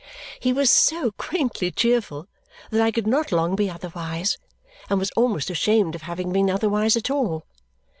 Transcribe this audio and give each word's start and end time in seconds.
He 0.39 0.51
was 0.51 0.71
so 0.71 1.11
quaintly 1.11 1.69
cheerful 1.69 2.27
that 2.71 2.81
I 2.81 2.89
could 2.89 3.05
not 3.05 3.31
long 3.31 3.55
be 3.55 3.69
otherwise, 3.69 4.39
and 4.89 4.97
was 4.97 5.11
almost 5.11 5.51
ashamed 5.51 5.93
of 5.93 6.01
having 6.01 6.33
been 6.33 6.49
otherwise 6.49 6.97
at 6.97 7.11
all. 7.11 7.45